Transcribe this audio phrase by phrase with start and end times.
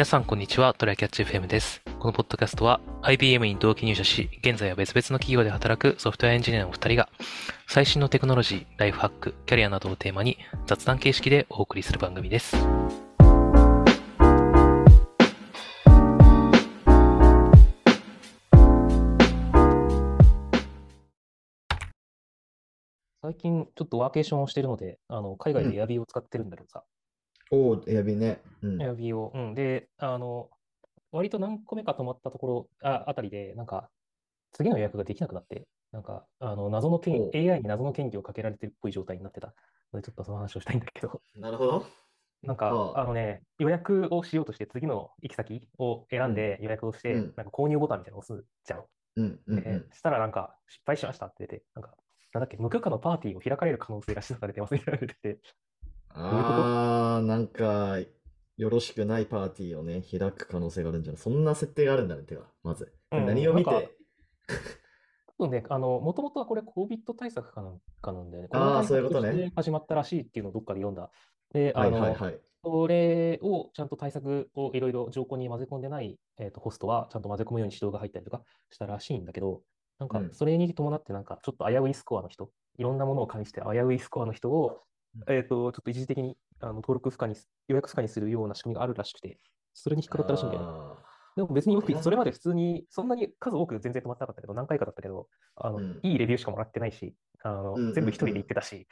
[0.00, 0.72] 皆さん、こんにちは。
[0.72, 1.82] トライキャッチ FM です。
[1.98, 7.10] このポッドキャストは IBM に同期入社し、現在は別々の企業で働くソフトウェアエンジニアのお二人が、
[7.68, 12.56] 最新のテクノロジー、ライフハック、キャリアなどをテーマに雑談形式でお送りする番組です。
[23.20, 26.84] 最近ちょっとワーケーションをしているので、あの海外でエアビーを使ってるんだけどさ、
[27.50, 28.40] おお、エアビーね。
[28.62, 28.78] うん。
[28.80, 29.32] エアビーを。
[29.34, 29.54] うん。
[29.54, 30.50] で、あの、
[31.12, 33.90] 割と何個目か泊まったところ、あ、あたりで、なんか、
[34.52, 39.54] 次の予約ができなくなって、なんか、あの、謎の権 AI に謎の権利をかけられてるっぽい状態になってた
[39.92, 41.86] ので、ちょっとその話をしたいんだけど、なるほど。
[42.42, 48.84] なんか、あのね、予約をしようとして、次の行き先を選んで予約をして、うんなんか購入ボタンみたいなのを押すじゃん。
[49.16, 49.88] うんうんうでん。
[49.92, 51.96] したらなんか、失敗しましたって出て、なんか、
[52.32, 55.40] なんだっけ、無許可のパーティーを開かれる可能性が示唆されてますみたいな出てて、
[56.12, 57.98] ああ、なんか、
[58.56, 61.20] よろしくないパーティーをね、開く可能性があるんじゃない？
[61.20, 62.92] そんな設定があるんだね、てか、まず。
[63.12, 63.96] うん何を見なんかて、
[65.38, 68.48] 多分ね、あの、もともとはこれ COVID 対策かなんかなんだよね。
[68.52, 71.10] あーコロナ対そういうことね策として始まったらしいっていうのをどっかで読んだ。
[71.52, 72.40] で、あはいの、はいはい。
[72.62, 79.62] それをちゃんと対策をいろいろ条項に混ぜ込んでない、えーと、ホストはちゃんと混ぜ込むように指導が入ったりとかしたらしいんだけど、
[79.98, 84.82] なんかうんそれに伴ってなんかちょっと危ういスコアの人、いろんなものを介して危ういスコアの人を、
[85.28, 89.38] えっと、ちょっと一時的にあの登録不可にす、予約不可にするような仕組みがあるらしくて、
[89.74, 90.68] それに引っかかったらしいんだよね。
[90.68, 90.96] あ
[91.36, 96.00] でも別に僕、いやそれまで普通に、そんなに数多く全然止まってなかったけど、何回かだったけど、あの、うん。
[96.02, 97.88] いいレビューしかもらってないし、あの、うん。
[97.88, 98.86] うん全部一人で行ってたし、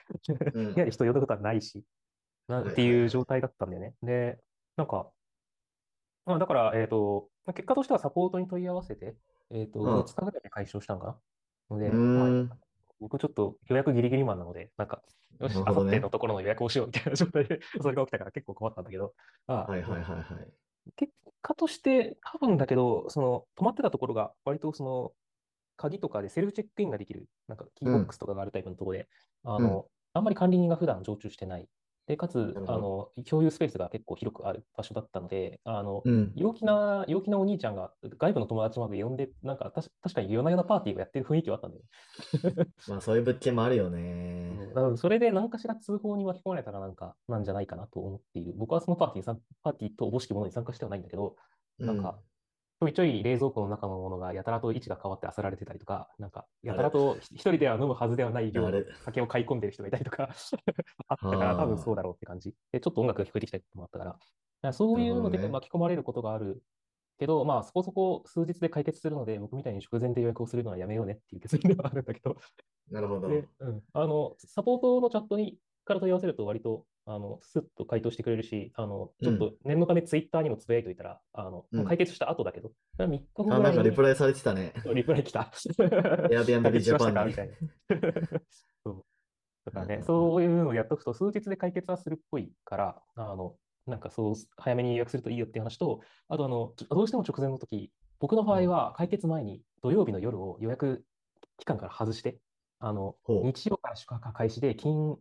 [0.55, 0.75] うん。
[0.75, 1.85] 部屋に人呼んだことはないし、
[2.49, 3.95] なはいっていう状態だったんだよね。
[4.03, 4.39] で、
[4.77, 5.13] なんか、
[6.27, 9.17] まあ、だから、えっと、まあ結果としてはサポートに問い合わせて、
[9.51, 10.03] えっと、うん。
[10.03, 11.21] 2日ぐらいで解消したのかな。
[11.71, 12.49] ので、うーん。
[12.49, 12.59] まあ
[13.01, 15.03] 僕ちょっと予約ギリギリマンなので、なんか、
[15.41, 19.15] よし、あさってのところの予約をしようみたいな状態で、 それが起きたから結構困ったんだけど、
[19.47, 20.53] まあはいはいはいはい。
[20.97, 25.13] 結果として、多分だけど、その、泊まってたところが、割とその、
[25.77, 29.09] 鍵とかでセルフチェックインができる、なんかキーボックスとかがあるタイプのところで、
[29.45, 31.69] あの、あんまり管理人が普段常駐してない。
[32.09, 36.33] で、かつ、ほどあの、共有スペースが結構広くある場所だったので、あの、うん。
[36.35, 41.89] 陽気な、陽気なお兄ちゃんが外部の友達まで呼んで、なんかたし確かに夜な夜なパーティーをやってる雰囲気はあったんだよね。
[42.89, 44.69] まあそういう物件もあるようんね。
[44.75, 48.55] だからそれで何かしら通報に巻き込まれたらなんかなんじゃないかなと思っている。
[48.57, 51.37] 僕はそのパーティーに参パーティーとおぼしきものに参加してはないんだけど、
[51.79, 52.19] なんか、
[52.81, 60.31] ちょいちょい冷蔵庫の中のものがやたらと位置が変わって漁られてたりとか、なんか、やたらとひ一人では飲むはずではない量の酒を買い込んでる人がいたりとか
[61.09, 62.55] あったから、多分そうだろうって感じ。
[62.71, 64.21] で、ちょっと音楽が聞こえてきたりとかもあったから、だか
[64.63, 66.63] らそういうので巻き込まれることがある
[67.19, 72.37] けど、まあ、そこそこ数日で解決するので、僕みたいに直前で予約をするのはやめようねっていう結論ではあるんだけど、
[72.93, 73.29] なるほど。
[73.29, 84.75] で、うん、あの、サポートのチャットにから問い合わせると割と、あの、スッと回答してくれるし、あの、ちょっと念のためツイッターにもつぶやいておいたら、あの、うん解決した後だけど、3日後ぐあ、ないんかリプライされてたね。
[84.95, 85.51] リプライ来た。
[85.55, 87.55] Airbnb 解決しましたか Japan にみたいな。
[88.85, 89.05] そう。
[89.65, 101.07] だからね、うんそういうのをやっとくと、数日で解決はするっぽいから、あの、なんかそう、早めに予約するといいよっていう話と、あと、あの、ちょどうしても直前の時、僕の場合は解決前に土曜日の夜を予約
[101.57, 102.39] 期間から外して、
[102.81, 105.17] あの、ほう日曜から宿泊開始で、金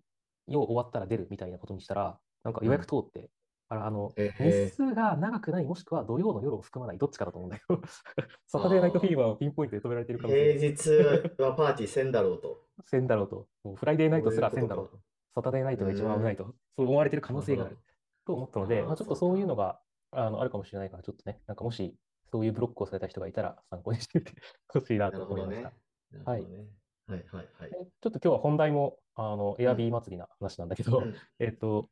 [0.47, 3.29] 曜終わったら出るみたいなことにしたら、なんか予約通って、
[3.69, 7.81] あらあの、日数が長くない、もしくは土曜の夜を含まない、どっちかだと思うんだけど、
[8.47, 12.65] サタデーナイトフィーバーをピンポイントで止められてる可能性平が日はパーティーせんだろうと。
[12.83, 14.99] せんだろうと、もうフライデーナイトすらせんだろうと、
[15.35, 16.45] サタデーナイトが一番危ないと、
[16.77, 17.77] そう思われてる可能性がある。
[18.25, 19.79] と思ったので、まあ、ちょっとそういうのが
[20.11, 21.97] あのあるかもしれないから、ちょっとね、なんかもし
[22.31, 24.33] そういうブロックをされた人がいたら参考にしてみて
[24.67, 25.69] ほしいなと思いました。
[25.69, 25.75] ね。
[26.11, 26.67] なるほどね。
[27.07, 27.71] はいはいはい。
[27.71, 31.15] でちょっと今日は本題もあのエアビー祭りな話なんだけど、うん。
[31.39, 31.89] えっと、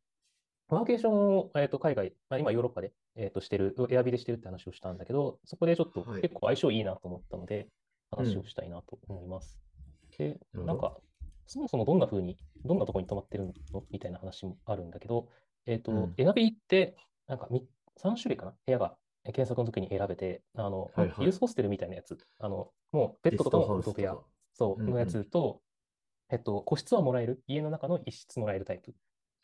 [0.70, 6.22] ワーケーションを、えっと、海外、まあ、今ヨーロッパで、えっと、してる、エアビーでしてるって話をしたんだけど、そこでちょっとはい。
[6.22, 7.68] 結構相性いいなと思ったので、
[8.12, 9.60] 話をしたいなと思います。
[10.18, 10.98] で、なんか、
[11.48, 15.30] そもそもどんな風に、どんなところに泊まってるのみたいな話もあるんだけど、
[15.66, 16.14] えっと、うん。
[16.18, 16.96] エアビーって、
[17.28, 17.68] なんかみ
[17.98, 18.52] 3種類かな？
[18.66, 21.24] 部屋がえ検索の時に選べて、あの、はいはい。
[21.24, 24.18] ユースホステルみたいなやつ、あの、もうベッドとかもゲストハウスフード部屋。
[24.54, 25.62] そう、のやつと、
[26.30, 28.94] えっと、個室はもらえる、家の中の一室もらえるタイプ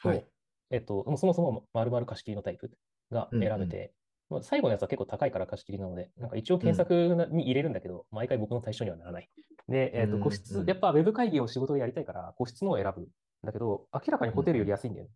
[0.01, 0.25] と、はい。
[0.71, 2.71] えっと、もうそもそも丸々貸し切りのタイプ
[3.11, 3.93] が選べて、
[4.29, 9.29] まあ最後のやつは結構高いから貸し切りなので、なんか一応検索なに入れるんだけど、毎回僕の対象にはならない。
[9.67, 13.07] で、えっと、うん個室う、んやっぱウェブ会議を仕事でやりたいから、個室のを選ぶん
[13.43, 15.11] だけど、明らかにホテルより安いんだよね。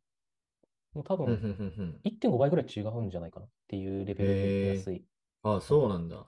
[0.94, 5.06] もう多分、うんうんうんうん1.5倍ぐらい違うんじゃないかなっていうレベルで安い。
[5.44, 6.26] あ、そうなんだ。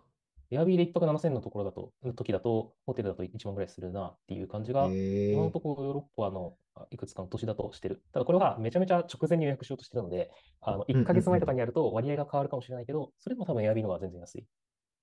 [0.51, 8.01] エアビーで1泊7000のところだと、の時だと、ホテルだと1万ぐらいするなっていう感じが、えー、今のところヨーロッパのあいくつかの都市だとしてる。
[8.13, 14.45] ただこれはめちゃめちゃ直前に予約しようとしてるので、あの1ヶ月前とかにやると割合が変わるかもしれないけど、それでも多分エアビーの方が全然安い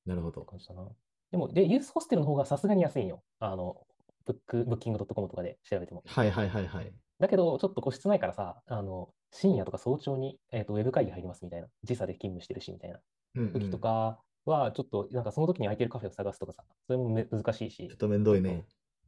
[0.07, 0.43] なるほど。
[0.43, 0.89] 感じだな。
[1.31, 3.23] でも、で、ユースホステルの方がさすがに安いんよ。
[3.41, 3.77] あの、
[4.25, 6.03] ブック、ブッキングドットコムとかで調べても。
[6.07, 6.93] はいはいはいはい。
[7.19, 13.01] だけど、ちょっと個室ないからさ、あの、深夜とか早朝に、えーと、ウェブ会議入りますみたいな、時差で勤務してるしみたいな
[13.37, 13.53] うん、うん。
[13.53, 14.21] 時とか
[14.51, 18.65] は、ちょっと、なんかその時に空いてるカフェを探すとかさ、それもめ難しいしちょっ、とめんどいね。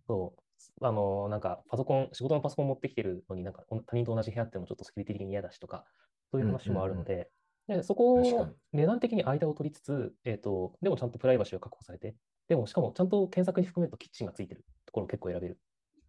[0.07, 5.85] そう、あの、なんかパソコン、仕事のパソコン持ってきてるのになんか他人と同じ部屋ってもちょっとセキュリティ的に嫌だしとか、
[6.31, 7.31] そういう話もあるので、
[7.69, 12.15] でそこを値段的に間を取りつつ、えっと、でもちゃんとプライバシーが確保されて、
[12.49, 15.59] でもしかもちゃんと検索に含めるとキッチンがついてるところを結構選べる。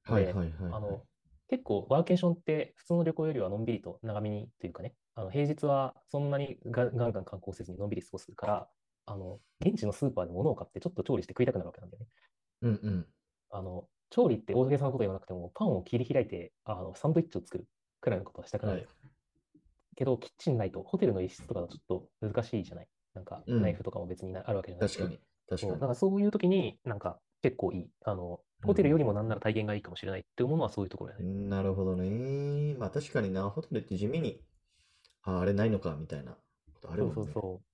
[0.04, 0.74] はいはいはい、はい。
[0.74, 1.02] あの
[1.50, 8.70] 結構ワーケーションって普通の旅行よりはのんびりと長めにというかね、あの平日はそんなにガガンガン観光せずにのんびり過ごすから、
[9.08, 12.10] あの現地のスーパーで物を買ってちょっと調理して食いたくなるわけなんだよね。
[12.62, 13.06] うんうん。
[13.50, 17.66] あの調理って大げさなこと言わなくても、パンを切り開いてあのサンドイッチを作る
[18.02, 18.80] くらいのことはしたくなる。
[18.80, 18.88] はい。
[19.96, 22.88] けど、キッチンないと、ホテルの一室とかだとちょっと難しいじゃない。
[23.16, 25.20] なんか、うんナイフとかも別になあるわけじゃないし確かに。
[25.50, 25.82] 確そうかに。
[25.82, 27.90] だからそういう時に、なんか結構いい。
[28.06, 31.26] あの、ホテルよりもなんなら体験がいいかもしれないって思うのはそういうところだね。
[31.50, 32.76] なるほどね。
[32.76, 34.44] まあ確かにな、ホテルって地味に、
[35.24, 36.34] あ、あれないのかみたいな
[36.74, 37.32] ことあるそうもんね。
[37.34, 37.67] そう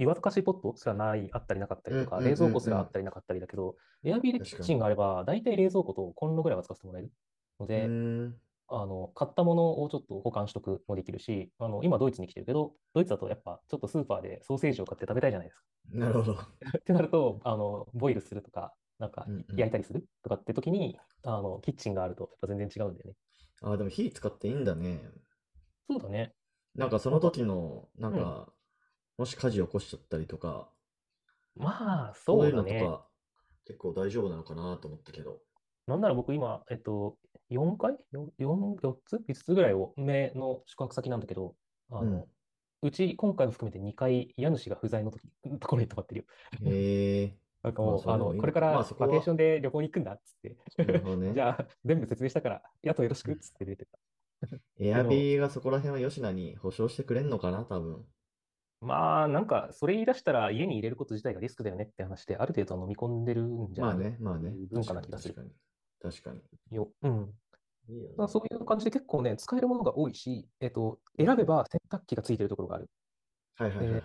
[0.00, 7.12] 湯沸かしポットすらない、あったりなかったりとか、うんうんうんうん冷蔵庫すらあったりなかったりだけど、エアビーでキッチンがあれば、大体冷蔵庫とコンロぐらいは使わせてもらえる
[7.58, 7.88] のうで、ー
[8.28, 8.34] ん。
[8.72, 15.62] あの、買ったものをちょっと保管しとくもできるし、あの、今ドイツに来てるけど、ドイツだとやっぱちょっとスーパーでソーセージを買って食べたいじゃないですか。
[15.92, 16.38] なるほど。
[16.78, 23.16] ってなると、あの、ボイルするとか、なんかうんうん焼いたりするとかって時に、あの、キッチンがあるとやっぱ全然違うんだよね。
[23.62, 25.00] あ、でも火使っていいんだね。
[25.88, 26.34] そうだね。
[26.76, 28.52] なんかその時の、なんか、
[29.20, 30.70] もし火事起こしちゃったりとか、
[31.54, 32.72] まあ、そうそだね。
[32.72, 33.06] いううのとか、
[33.66, 35.40] 結構大丈夫なのかなと思ったけど。
[35.86, 37.18] なんなら僕今、えっと、
[37.50, 41.54] 4回 ?4、4, 4つ ?5 つぐらいを目の宿泊先なんだけど、
[41.90, 42.28] あの、
[42.80, 45.28] うち今回も含めて2回家主が不在の時
[45.60, 46.26] ところに泊まってるよ。
[46.64, 53.98] へえ なんかもう、あもいいこれからバまあそこはケーションで旅行に行くんだっつって、なるほどね じゃあ全部説明したから、あとよろしくっつって出てた。
[54.78, 58.06] エアビーがそこら辺は吉野に保証してくれんのかな、多分。
[58.80, 64.52] まあ、なんか、それ言い出したら家に入れること自体がリスクだよねって話で、ある程度は飲み込んでるんじゃないまあね、まあね。
[64.70, 65.54] 文化な気がする確か
[66.08, 66.12] に。
[66.12, 66.32] 確か
[66.70, 66.76] に。
[66.76, 66.90] よ。
[67.02, 67.34] うん。
[67.88, 72.88] いいよねまあ、そういう感じで結構ね、使えるものが多いし、えっと、選べば洗濯機がついてるところがある。
[73.56, 74.02] はいはいはいはい。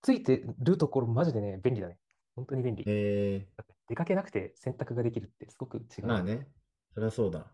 [0.00, 1.98] ついてるところ、マジでね、便利だね。
[2.34, 2.84] 本当に便利。
[2.86, 3.46] え
[3.88, 6.06] 出かけなくて洗濯ができるってすごく違ー、う。
[6.06, 6.46] まあね。
[6.94, 7.46] そりゃそうだ。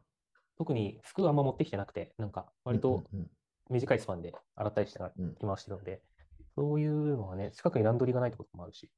[0.56, 3.30] 特に服あんま持ってきてなくて、なんか割とうんうん
[3.70, 6.02] 短いスパンで洗ったりしてうん着回してるので、
[6.56, 8.90] そういうのはね、近くにランドリーがないところもあるし。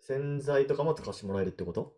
[0.00, 1.94] 洗剤とかも貸してもらえるってこと？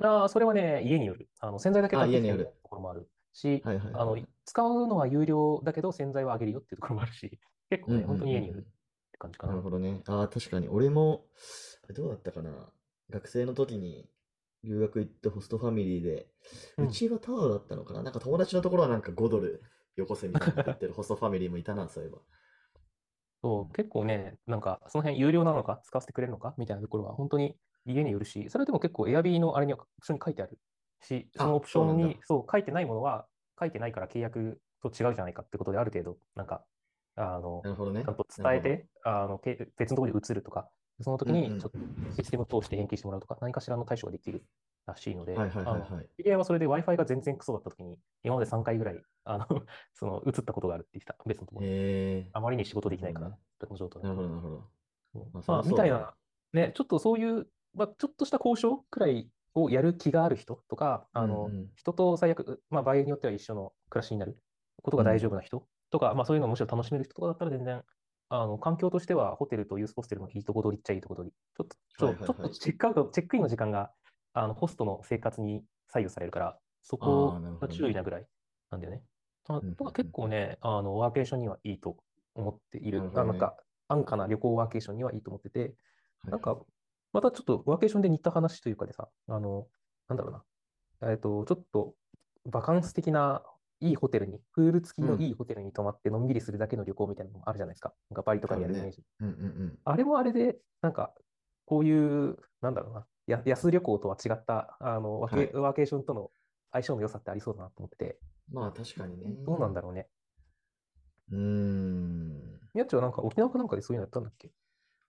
[0.00, 1.28] ああ、それはね、家による。
[1.40, 3.94] あの洗剤だけ買ってきてあ家によるところもあるし、はいはいはい。
[3.94, 7.38] あの使うのは有料だけど洗剤はあげるよっていうところもあるし、
[7.70, 9.52] 結構ね、うんうんうんうん本当に家によるって感じかな。
[9.52, 10.02] なるほどね。
[10.06, 10.68] ああ、確かに。
[10.68, 11.26] 俺も、
[11.84, 12.72] あれどうだったかな？
[13.10, 14.08] 学生の時に
[14.62, 16.30] 留学行ってホストファミリーで、
[16.78, 18.02] ううんちはタワーだったのかな？
[18.02, 19.62] なんか友達のところはなんか5ドル
[19.96, 22.18] よこせみたいな言ってるホストファミリーもいたな、そういえば。
[23.42, 27.56] そう、結構ね、なんかその辺有料なのか、使わせてくれるのかみたいなところは本当に
[27.86, 30.58] 家によるし、それでも結構 Airb のあれにはオプションに書いてある
[31.02, 33.26] し、あそのオプションにそう書いてないものは
[33.58, 36.64] 書いてないから契約と違うじゃないかってことである程度、なんか、
[37.16, 38.02] あのな、るほどね。
[38.04, 40.68] ちゃんと伝えて、あのけ別のところに移るとか、
[41.00, 41.78] その時にちょっと
[42.16, 44.44] システムを通して返金してもらうとか、何かしらの対処ができる
[44.88, 46.08] らしいので、はいはいはいあのはい。
[46.16, 49.46] 知り合いはそれで Wi-Fi が全然クソだった時に、今まで3回ぐらい、あの、
[49.94, 51.72] その、移ったことがあるって言ってた、別のところに。
[51.72, 54.68] えあまりに仕事できないからなる、別の状態ー、なるほどなるほど。
[55.46, 56.14] まあみたいな、
[56.52, 61.70] ね、ちょっとそういう、まあ、ちょっとした交渉くらいをやる気がある人とか、あの、うんうん。
[61.74, 64.38] 人と最悪、まあ、場合によっては一緒の暮らしになる
[64.82, 67.82] ことが大丈夫な人とか、まあ、そういうのをむしろ楽しめる人とかだったら全然、
[68.30, 73.90] あの、環境としてはホテルとユースホステルのいいとこ取りっちゃいいとこ取り、ちょっと、ちょっとチェックアウト、チェックインの時間が、
[74.32, 78.26] あの、ホストの生活に左右されるから、そあこが注意なぐらい
[78.70, 79.02] なんだよね。
[79.48, 81.96] あとは結構ね、あの、ワーケーションにはいいと
[82.34, 83.00] 思っている。
[83.00, 83.56] なねあなんか、
[83.88, 86.60] 安価な旅行ワーケーションにはいいと思ってて、はいなんか、
[87.12, 89.68] またちょっとワーケーションで似た話というかでさ、あの、
[90.08, 91.94] なんだろうな、えっと、ちょっと
[92.44, 93.42] バカンス的な
[93.80, 97.94] いいホテルに、プール付きのいいホテルに泊まってのんびりするだけの旅行みたいなのもあるじゃないですか。
[98.10, 99.02] なんかバリとかにやるイメージ。
[99.20, 99.78] うんうんうん。
[99.84, 101.14] あれもあれで、なんか、
[101.64, 106.30] こういう、なんだろうな、や安旅行とは違った、あの、ワーケ、はいワーケーションとの
[106.72, 108.18] 相性の良さってありそうだなと思ってて、
[108.50, 109.34] まあ確かにね。
[109.44, 110.08] どうなんだろうね。
[111.30, 112.60] うーん。
[112.74, 114.50] みやっちはなんか沖縄かなんかでそういうのやったんだっけ？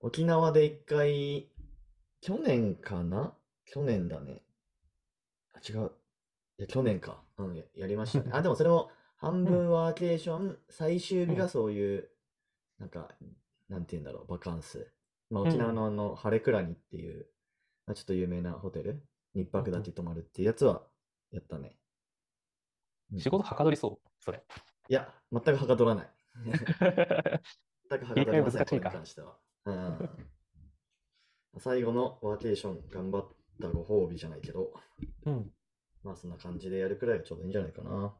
[0.02, 1.50] 沖縄で一回
[2.22, 3.34] 去年かな？
[3.66, 4.42] 去年だね。
[5.54, 5.92] あ、違う。
[6.58, 7.24] いや、去年か。
[7.38, 8.32] うん、ややりましたね。
[8.34, 12.10] あ、でもそれも半分ワーケーション、最終日がそういう、
[12.80, 13.10] なんか、
[13.70, 14.92] なんて言うんだろう、バカンス。
[15.30, 17.28] まあ、沖縄のあの、晴れ倉にっていう、
[17.90, 19.04] まあ、ちょっと有名なホテル、
[19.34, 20.84] 日泊だけ泊まるっていうやつは
[21.32, 21.76] やったね。
[23.12, 24.44] うん仕事はかどりそう、それ。
[24.90, 26.10] いや、全くはかどらない。
[26.46, 26.74] 全く
[28.06, 29.40] はかどりません、これに関しては。
[29.66, 30.10] うん。
[31.58, 33.28] 最後のワーケーション頑張っ
[33.60, 34.72] たご褒美じゃないけど、
[35.26, 35.50] うん。
[36.04, 38.14] まあそんな感じでやるくらいがちょうどいいんじゃないかな。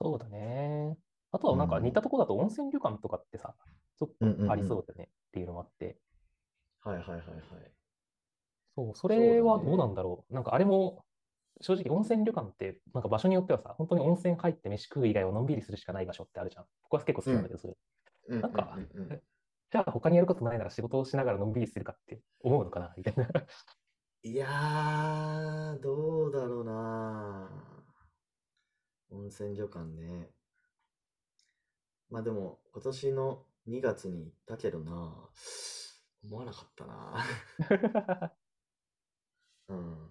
[0.00, 0.96] そうだね。
[1.32, 3.56] あとはなんか似たとこだと温泉旅館とかってさ、
[3.98, 5.98] ちょっうんうんうんとありそうだよねっていうのもあって。
[6.84, 7.74] はいはいはいはい。
[8.94, 10.34] そう、それはどうなんだろう。
[10.34, 11.04] なんかあれも、
[11.60, 16.66] 正直温泉旅館って、なんか場所によってはさ、本当に温泉入って飯食う以外はのんびりするしかない場所ってあるじゃん。
[16.82, 17.74] 僕は結構好きなんだけど、それ。
[18.28, 19.22] うんなんかうんうんうん
[19.70, 23.28] じゃあ他にやることないなら仕事をしながらのんびりするかって思うのかなみたいな。
[24.22, 27.50] いやー、どうだろうな。
[29.10, 30.30] 温泉旅館ね。
[32.08, 35.28] まあでも、今年の2月に行ったけどな、
[36.22, 37.24] 思わなかったな。
[39.68, 40.08] うん。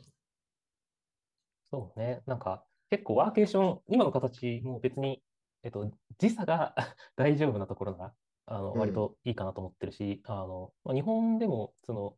[1.69, 2.21] そうね。
[2.25, 5.19] なんか結構ワーケーション、今の形も別に、
[5.63, 6.75] えっと、時差が
[7.15, 8.13] 大丈夫なところが、
[8.45, 12.15] あの、うん割といいかなと思ってるし、あの、まあ、日本でも、その、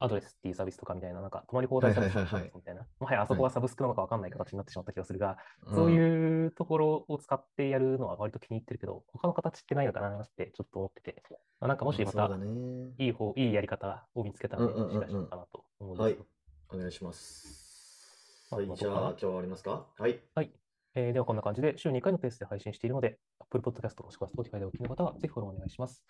[0.00, 11.22] アドレスっていうサービスとかみたいな、なんか、泊まり放題サービスはいはいはいはいみたいな、もはやあそこはサブスクなのかわかんない形になってしまった気がするが、うんそういうところを使ってやるのは割と気に入ってるけど、他の形ってないのかなってちょっと思ってて、
[11.58, 12.94] まあ、なんかもしまたそうだね。
[12.98, 16.37] いい方、いいやり方を見つけたらんうんうんうんシェアしようかなと思うんではいすけど。。
[16.72, 18.48] お願いします。
[18.50, 19.86] まあはい、じゃあ今日は終わりますか？
[19.98, 20.20] はい。
[20.34, 20.52] はい。
[20.94, 26.02] えーではこんな感じで週2回のペースで配信しているので、Apple Podcast もしくは Spotify でお聞きの方はぜひフォローお願いします。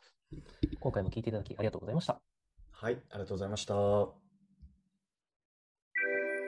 [0.81, 2.21] 今回も聞いていただきありがとうございました。
[2.71, 3.75] はい、ありがとうございました。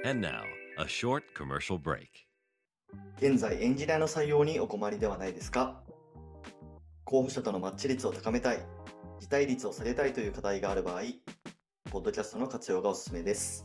[0.08, 0.42] And now,
[0.78, 2.06] a short commercial break.
[3.18, 5.82] 現在エンジニアの採用にお困りではないですか？
[7.04, 8.58] 候補者とのマッチ率を高めたい、
[9.18, 11.02] 辞退率を下げたいという課題がある場合、
[11.90, 13.64] ポッドキャストの活用がおすすめです。